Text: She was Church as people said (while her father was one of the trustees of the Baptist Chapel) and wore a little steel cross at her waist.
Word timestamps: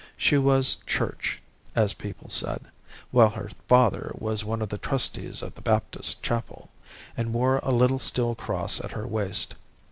She 0.17 0.35
was 0.35 0.77
Church 0.87 1.39
as 1.75 1.93
people 1.93 2.27
said 2.27 2.61
(while 3.11 3.29
her 3.29 3.51
father 3.67 4.11
was 4.17 4.43
one 4.43 4.63
of 4.63 4.69
the 4.69 4.79
trustees 4.79 5.43
of 5.43 5.53
the 5.53 5.61
Baptist 5.61 6.23
Chapel) 6.23 6.71
and 7.15 7.35
wore 7.35 7.59
a 7.61 7.69
little 7.71 7.99
steel 7.99 8.33
cross 8.33 8.79
at 8.83 8.93
her 8.93 9.05
waist. 9.05 9.53